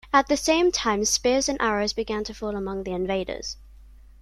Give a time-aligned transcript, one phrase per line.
[0.11, 3.57] At the same time spears and arrows began to fall among the invaders.